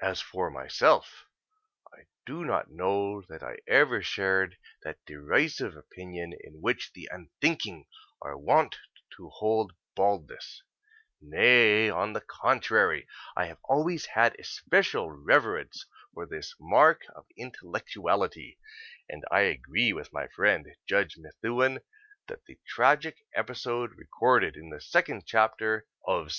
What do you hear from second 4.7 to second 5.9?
that derisive